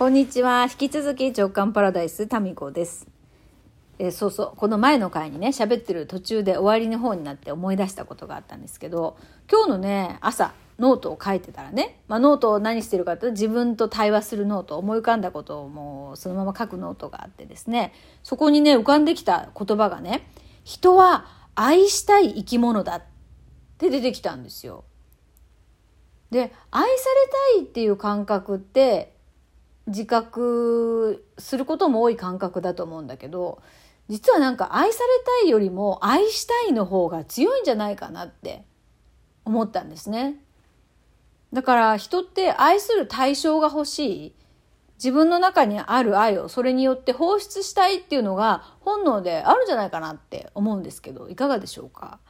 [0.00, 0.62] こんにちは。
[0.62, 3.06] 引き続き直感パラダイスタミコです。
[3.98, 4.56] えーそうそう。
[4.56, 9.18] この前の回にね、喋ってる途中で終わりの方になって思い出したことがあったんですけど、
[9.52, 17.92] 今日のね、朝、ノートを書いてたらね、まあ、ノートを何してるかって自分と対話するノート、思い浮かんだことをもうそのまま書くノートがあってですね、
[18.22, 20.26] そこにね、浮かんできた言葉がね、
[20.64, 23.02] 人は愛したい生き物だっ
[23.76, 24.84] て出てきたんですよ。
[26.30, 29.19] で愛されたいっていう感覚って
[29.90, 33.60] 自覚することも多い感覚だと思うんだけど
[34.08, 35.06] 実はなんか愛され
[35.42, 38.64] たいよりも愛したいの方が強いんじゃないかなって
[39.44, 40.36] 思ったんですね。
[41.52, 44.34] だから人って愛する対象が欲しい
[44.96, 52.20] 自分の中にある愛をそれによって放出したいっていうのが本能であるんじゃないかなって思うんですけどいかがでしょうか？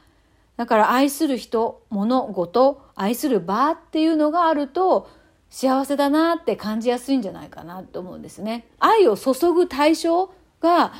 [0.57, 5.09] だから愛する人、物事、愛する場っていうのがあると
[5.51, 8.65] 幸せだなって感じやすいんじゃないかなと思うんですね。
[8.79, 10.93] 愛を注ぐ対象が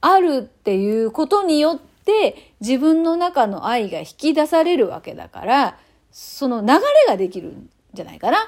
[0.00, 5.78] あるっていうことによって自分の中の愛が引き出されるわけだから
[6.10, 8.38] その流れができるんじゃないかな。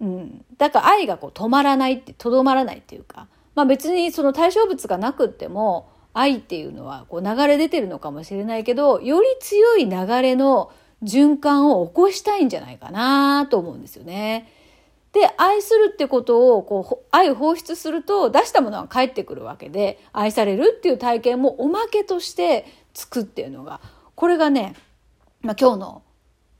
[0.00, 0.44] うん。
[0.56, 10.72] だから愛がこう止まらないって、とどまらないっていうか、まあ別にその対象物がなくっても、愛っていうのはこう流れ出てるのかもしれないけど、より強い流れの
[11.04, 14.50] 循環を起こしたいんじゃないかなと思うんですよね。
[15.12, 23.80] で、愛するってことを、こう、愛を放出すると出したものは返ってくるわけで、愛されるっていう体験もおまけとしてつくっていうのが、
[24.16, 24.74] これがね、
[25.40, 26.02] まあ今日の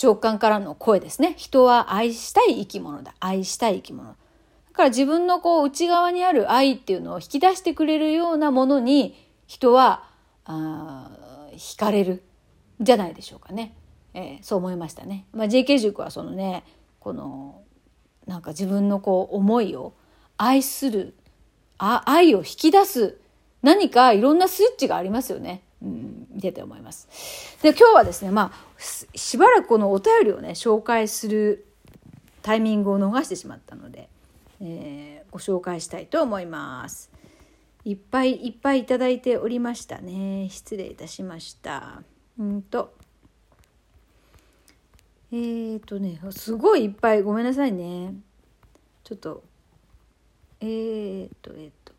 [0.01, 1.35] 直感からの声ですね。
[1.37, 3.15] 人は愛したい生き物だ。
[3.19, 4.11] 愛したい生き物。
[4.11, 4.17] だ
[4.73, 10.05] から自分のこう内側にある愛っていうのを引き出してくれるようなものに人は
[10.45, 12.23] あー惹かれる
[12.81, 13.75] じゃないでしょうかね。
[14.15, 15.27] えーそう思いましたね。
[15.33, 16.65] まあ、JK 塾はそのね
[17.01, 17.63] この
[18.27, 19.93] なんか自分のこう思いを
[20.37, 21.15] 愛する
[21.79, 23.19] あ愛を引き出す
[23.63, 25.63] 何かいろんなスイッチがありますよね。
[25.83, 27.09] うん、見てて思います。
[27.63, 31.67] で今日はですねまあししばらくこのお便りをね紹介する
[32.43, 34.09] タイミングを逃してしまったので、
[34.61, 37.11] えーご紹介したいと思います。
[37.85, 40.49] いっぱいいっぱいいただいておりましたね。
[40.49, 42.05] 失礼いたしました。
[42.39, 42.95] うんと。
[45.35, 48.15] えーとね、すごいいっぱいごめんなさいね。
[49.03, 49.43] ちょっと、
[50.61, 51.93] えーと、えーと。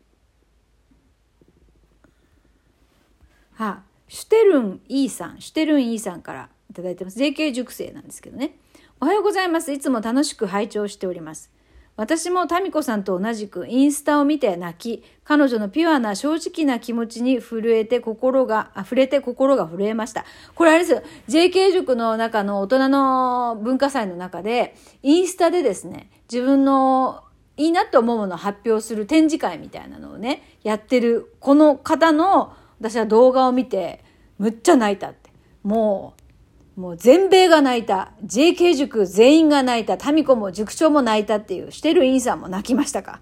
[3.56, 7.18] はシュテルン E さん、シュテルン E さんから頂いてます。
[7.18, 8.56] JK 塾生なんですけどね。
[9.02, 9.70] おはようございます。
[9.70, 11.50] いつも楽しく拝聴しております。
[11.96, 20.26] 私もタミコさんと同じくインスタを見て泣き、彼女のピュアな正直な気持ちに震えて心が、あ触れて心が震えました。
[20.54, 27.24] これあれですよ、JK 塾の中の大人の文化祭の中で、インスタでですね、自分の
[27.56, 34.04] いいなと思うものを発表する展示会みたいなのをね、やってるこの方の私は動画を見て、
[34.38, 35.30] むっちゃ泣いたって。
[35.62, 36.25] もう、
[36.76, 38.12] もう全米が泣いた。
[38.24, 39.96] JK 塾全員が泣いた。
[39.96, 43.20] タミコも塾長も泣いたっていう、してるインさんも泣きましたか？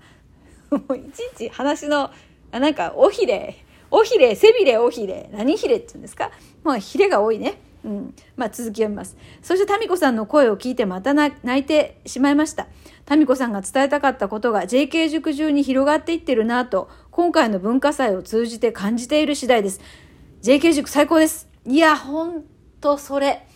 [0.71, 2.11] もういちいち話の、
[2.51, 6.33] あなんか、おひれ、おひれ、背びれ、おひれ、何ひれって言うんですか？
[6.65, 7.61] まあ、ひれが多いね。
[7.85, 8.15] うん。
[8.37, 9.17] まあ、続き読みます。
[9.41, 12.67] そして、タミコさんの声を聞いてまた泣いてしまいました。
[13.05, 19.81] タミコさんが伝えたかったことが JK 塾中に広がっていってるなと、今回の文化祭を通じて感じている次第です。
[20.43, 21.49] JK 塾最高です。
[21.67, 22.45] いや、ほん
[22.85, 23.47] とそれ。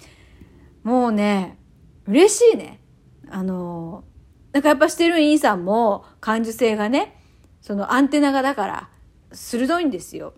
[0.83, 1.59] もうね、
[2.07, 2.81] 嬉しいね。
[3.29, 4.05] あの、
[4.53, 7.23] なんかやっぱしてるインさんも感受性がね、
[7.61, 8.89] そのアンテナがだから
[9.33, 10.33] 鋭いんですよ。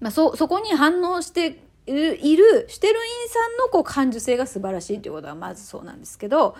[0.00, 6.54] まあ、そ、そこに反応している、いるしてるインさんのこう感受性が素晴らしいということはまずそうなんですけど、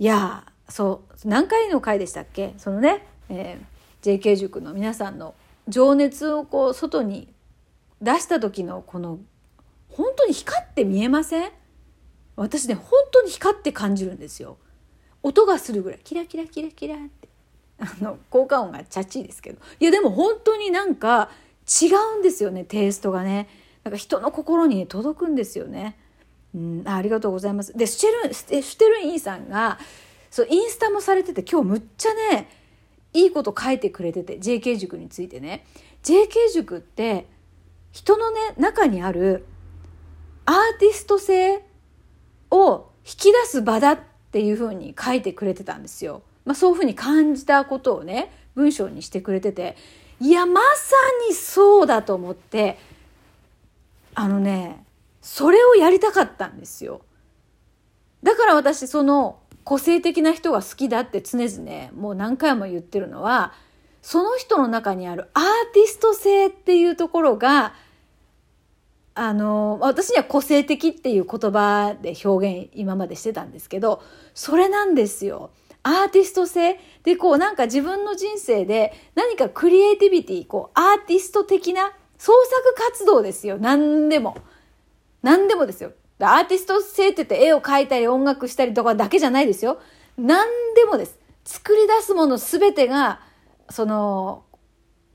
[0.00, 2.54] いやそう、何回の回でしたっけ？
[2.58, 3.72] そのね、えー
[4.02, 5.36] JK 塾の皆さんの
[5.68, 7.32] 情熱をこう外に
[8.00, 9.20] 出した時のこの
[9.92, 11.50] 本当に光って見えません？
[12.36, 14.56] 私ね本当に光って感じるんですよ。
[15.22, 16.00] 音がするぐらい。
[16.02, 17.28] キラキラキラキラって。
[17.78, 19.60] あの効果音がチャッチーですけど。
[19.80, 21.30] いやでも本当になんか
[21.82, 21.86] 違
[22.16, 23.48] うんですよねテイストがね。
[23.84, 25.98] なんか人の心に届くんですよね。
[26.54, 27.76] うんありがとうございます。
[27.76, 29.78] でシュテルンシュテルンイーさんが
[30.30, 32.48] そうインスタもされてて今日むっちゃね
[33.12, 35.66] いいこと書いてくれてて JK 塾についてね。
[36.02, 37.26] JK 塾って
[37.90, 39.44] 人のね中にある
[40.52, 41.64] アーティスト性
[42.50, 43.98] を引き出す場だっ
[44.32, 46.22] ていうふうに書いてくれてたんですよ。
[46.44, 49.76] まあ、そういうふうに感じたことをね文章にしてくれてて
[50.20, 50.96] いやまさ
[51.28, 52.78] にそうだと思って
[54.14, 54.84] あのね
[55.22, 57.00] それをやりたかったんですよ。
[58.22, 63.54] だから私その個性的な人が好きだって常々もう何回も言ってるのは
[64.02, 67.72] その人の中にあるアーティスト性っていうところが
[69.14, 74.02] あの私には個性的っていう言葉で表現今までしてたんですけど
[74.34, 75.50] それなんですよ。
[75.82, 76.78] アーティスト性。
[77.02, 83.58] でこうなんか自分の人生で何かクリエイティビティこうアーティスト的な創作活動ですよ。
[83.58, 84.36] 何でも。
[85.22, 85.92] 何でもですよ。
[86.20, 89.80] アーティスト性って言って絵を描いたり音楽したりとかだけじゃないですよ。
[90.16, 91.18] 何でもです。
[91.44, 93.20] 作り出すもの全てが
[93.72, 94.44] その、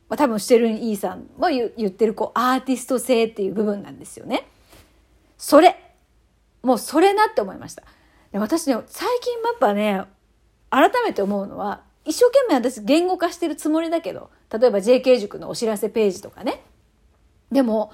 [0.09, 4.47] まあ、多分してるイーさんは言ってるこうアーティスト性っていう部分なんですよね。
[5.37, 5.75] それ。
[6.63, 7.83] もうそれなって思いました。
[8.31, 10.03] で私ね最近やっぱね
[10.69, 16.61] 改めて思うのは一生懸命私言語化してるつもりだけど例えば JK 塾のお知らせページとかね。
[17.51, 17.91] でも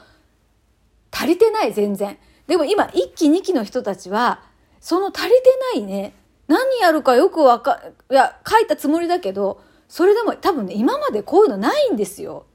[1.11, 2.17] 足りてない全然。
[2.47, 4.41] でも今1期2期の人たちは
[4.79, 6.13] その足りてないね。
[6.47, 7.81] 何やるかよくわか
[8.11, 12.45] いや書いたつもりだけどそれでも多分ね今までこういうのないんですよ。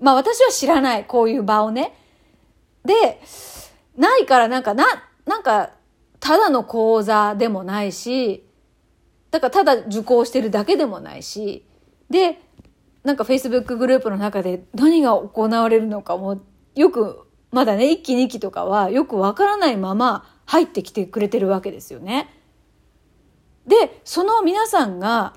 [0.00, 1.94] まあ私は知らないこういう場をね。
[2.84, 3.20] で
[3.96, 4.84] ないからなんかな
[5.24, 5.70] なんか
[6.20, 8.46] ただの講座でもないし
[9.36, 11.66] だからただ受講してるだけでもないし、
[12.08, 12.40] で、
[13.04, 16.40] なんか Facebook グループの中で何が行われるのかも
[16.74, 22.30] よく、まだね、1期2期とかはよくわからないまま入ってきてくれてるわけですよね。
[23.66, 25.34] で、その皆さんが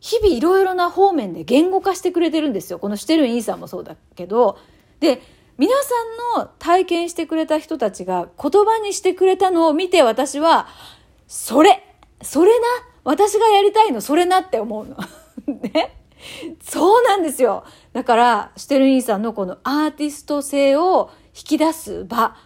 [0.00, 2.78] 日々いろいろな方面で言語化してくれてるんですよ。
[2.78, 4.58] このしてるイーさんもそうだけど。
[5.00, 5.20] で、
[5.56, 5.94] 皆さ
[6.38, 10.68] んの体験してくれた人たちが言葉にしてくれたのを見て私は、
[11.26, 11.84] それ
[12.22, 12.66] それな
[13.04, 14.96] 私がやりたいのそれなって思うの。
[15.46, 15.94] ね。
[16.60, 17.64] そうなんですよ。
[17.92, 22.36] だから、シュテルインさんのこのアーティスト性を引き出す場、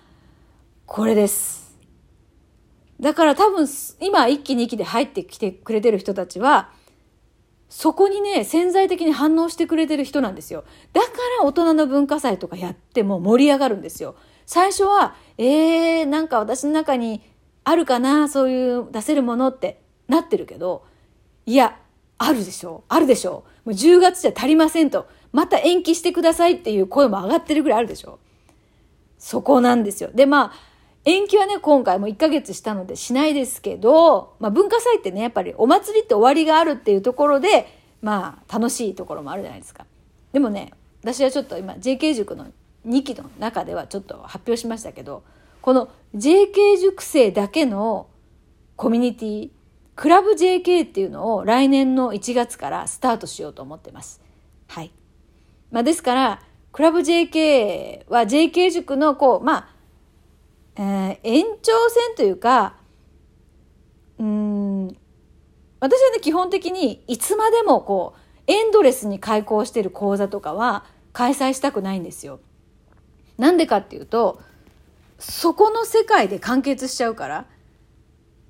[0.86, 1.78] これです。
[3.00, 3.66] だから多分、
[4.00, 6.70] 今一期二期で入ってきてくれてる人たちは、
[7.74, 10.64] そこにね、潜在的に反応してくれてる人なんですよ。
[10.92, 11.08] だか
[11.40, 14.14] ら大人の文化祭とかやっても盛り上がるんですよ。
[14.44, 17.22] 最初は、えー、なんか私の中に
[17.64, 20.84] あるかな、そういう出せるものってなってるけど、
[21.46, 21.78] いや、
[22.18, 22.84] あるでしょ。
[22.88, 23.44] あるでしょ。
[23.64, 25.08] もう10月じゃ足りませんと。
[25.32, 28.18] また延期してくださいっていう声も上がってるぐらいあるでしょ。
[29.16, 30.10] そこなんですよ。
[30.12, 30.71] で、まあ、
[31.04, 37.66] 延期はね、今回も1ヶ月したのでしないですけど、まあ文化祭ってね、やっぱりお祭りって終わりがあるっていうところで、
[38.00, 39.86] まあ楽しいところもあるじゃないですか。
[40.32, 40.72] でもね、
[41.02, 42.46] 私はちょっと今 JK 塾の
[42.86, 45.24] 2期の中ではちょっと発表しましたけど、
[45.60, 48.08] この JK 塾生だけの
[48.76, 49.50] コミュニティ
[49.94, 54.20] クラブ JK っていうのを来年の1月からスタートしようと思ってます。
[54.68, 54.90] はい。
[55.70, 59.68] まあ、ですから、クラブ JK は JK 塾のこう、まあ、
[60.76, 62.76] えー、延長線というか、
[64.18, 64.88] うん、
[65.80, 72.40] 私はね、基本的にいつまでもこう、エンドレスに開講してる講座とかは開催したくないんですよ。
[73.38, 74.40] なんでかっていうと、
[75.18, 77.46] そこの世界で完結しちゃうから。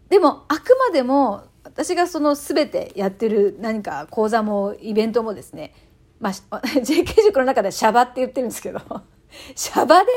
[0.08, 5.74] でもあくまでも私がその全てやってる何か講座もイベントもですね、
[6.20, 8.80] まあ、JK 塾 の中ではシャバって言ってるんですけど
[9.54, 10.10] シャバで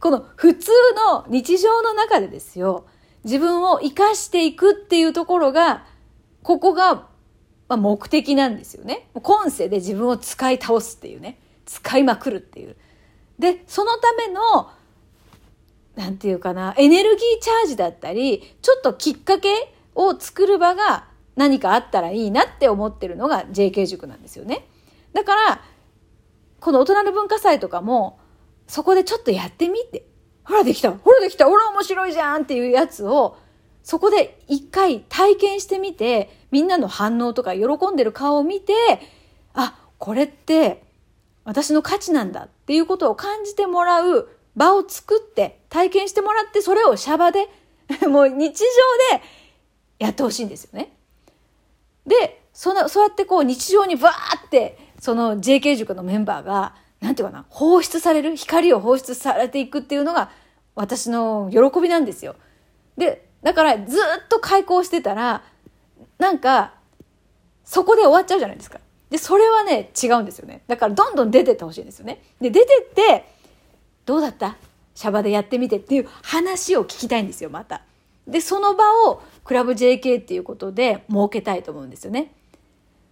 [0.00, 0.70] この普通
[1.12, 2.86] の日常の中でですよ
[3.24, 5.84] 自分を生かしていくっていうところが
[6.42, 7.08] ここが
[7.68, 9.08] ま目的なんですよね。
[9.22, 12.76] 今世で自分を使い倒すっていうね使いまくるっていう。
[13.38, 14.70] でそのための
[15.96, 24.66] なんていうかな、エネルギーチャージだったり、ちょっときっかけを作る場が何かあったらいいなって思ってるのが JK 塾なんですよね。
[25.12, 25.62] だから、
[26.60, 28.19] この大人の文化祭とかも、
[28.70, 30.06] そこでちょっとやってみて、
[30.44, 30.92] ほらできた。
[30.92, 31.46] ほらできた。
[31.46, 33.36] ほら面白いじゃんっていうやつを、
[33.82, 38.72] そこで一回体験してみて、みんなの反応とか喜んでる顔を見て、
[39.54, 40.84] あ、これって
[41.44, 47.48] 私の価値なんだっていうことを感じてもらう場を作って体験してもらってそれをシャバで
[48.08, 48.56] もう日
[49.10, 49.22] 常で
[49.98, 50.94] やってほしいんですよね。
[52.06, 60.30] でそのそうやってこう日常にバーってその JK 塾のメンバーがなんていうかな放出される光を放出されていくっていうのが
[60.74, 62.36] 私の喜びなんですよ。
[62.96, 65.42] でだからずっと開講してたら
[66.18, 66.74] なんか
[67.64, 68.80] そこで終わっちゃうじゃないですか。
[69.08, 70.62] でそれはね違うんですよね。
[70.66, 72.22] だからどんどん出てってほしいんですよね。
[72.40, 73.24] で出てって
[74.04, 74.56] どうだった？
[74.92, 77.82] シャバでやってみてっていう話を聞きたいんですよ、また。
[78.26, 82.34] で、その場をクラブ JK っていうことで設けたいと思うんですよね。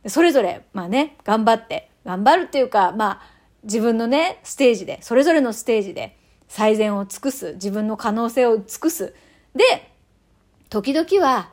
[0.06, 3.22] それぞれ、まあね、頑張って、頑張るっていうか、まあ、
[3.68, 6.16] 自分のね、ステージで、それぞれのステージで
[6.48, 9.14] 最善を尽くす、自分の可能性を尽くす。
[9.54, 9.92] で、
[10.70, 11.50] 時々は、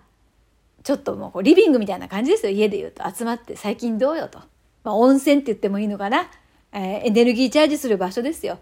[0.86, 2.52] ちょっともうリビングみたいな感じですよ。
[2.52, 4.38] 家で言うと集まって最近どうよと、
[4.84, 6.30] まあ、温泉って言ってもいいのかな、
[6.72, 8.60] えー、エネルギーチャージする場所ですよ。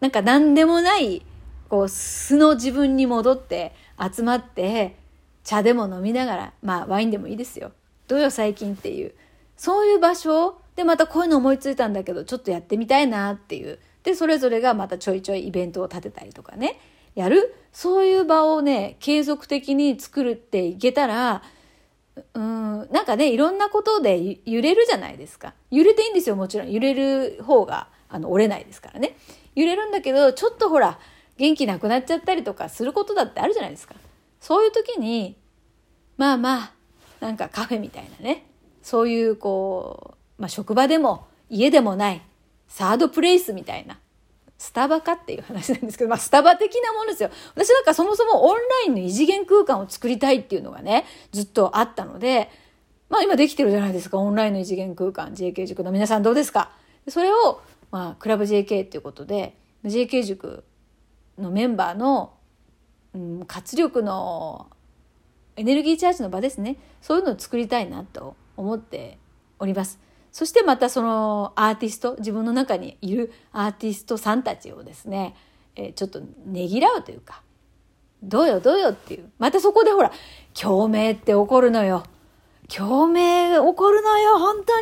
[0.00, 1.22] なんか何でもない
[1.68, 4.96] こう素の自分に戻って集まって
[5.44, 7.72] 茶でも飲みながらまあワインでもいいですよ。
[8.08, 9.12] どうよ最近っていう。
[9.58, 13.78] そういう場所でまたこういうの思いついたんだけどちょっとやってみたいなっていう。
[14.02, 16.80] でそれぞれがまたちょいちょいイベントを立てたりとかね。
[17.14, 17.54] やる？
[17.70, 21.42] そういう場をね継続的に作るっていけたら
[22.32, 25.52] うんなんかねいろんなことで揺れるじゃないですか。
[25.70, 26.72] 揺れていいんですよもちろん。
[26.72, 29.18] 揺れる方があの折れないですからね。
[29.54, 30.98] 揺れるんだけどちょっとほら
[31.36, 33.96] 元気なくなっちゃったりとかすることだってあるじゃないですか。
[34.40, 35.36] そういう時に
[36.16, 36.72] まあまあ
[37.20, 38.46] なんかカフェみたいなね。
[38.82, 42.22] そういうこう、まあ、職場でも家でもない
[42.66, 43.98] サードプレイスみたいな
[44.58, 47.30] スタバかっていう話なんですけど、まあ、スタバ的なものですよ。
[47.54, 52.50] 私なんかそもそもオンラインの異次元空間を作りたいっていうのがね、ずっとあったので、
[53.08, 56.72] まあ今できてるじゃないですか、オンラインの異次元空間、JK 塾の皆さんどうですか？
[57.08, 60.64] それを、まあ、クラブ JK っていうことで、JK 塾
[61.38, 62.34] のメンバーの、
[63.14, 64.68] うん、活力の
[65.56, 66.76] エネルギーチャージの場ですね。
[67.00, 69.18] そういうのを作りたいなと思って
[69.58, 69.98] おります。
[70.32, 75.34] そしてまたそのアーティスト自分の中にいるアーティストさんたちをですね、
[75.76, 77.42] えー、ちょっとねぎらうというか
[78.22, 80.12] どうよどうよっていうまたそこでほら
[80.54, 82.04] 共鳴って起こるのよ
[82.68, 84.80] 共鳴起こるのよ本当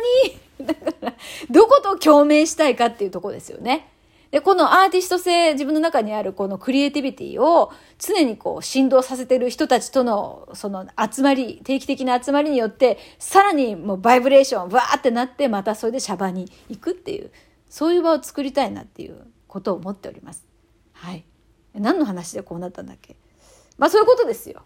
[0.63, 1.13] にだから
[1.49, 3.87] どこと共鳴したいかっていうとこですよね。
[4.31, 17.31] で、このアーティスト性、自分の中にあるこのクリエイティビティを常にこう振動させてる人たちとのその集まり、定期的な集まりによって、さらにもうバイブレーション、わーってなって、またそれでシャバに行くっていう、
[17.69, 20.45] そういう場を作りたいなっていうことを思っております。
[20.93, 21.25] はい。
[21.73, 23.15] 何の話でこうなったんだっけ？
[23.77, 24.63] まあそういうことですよ。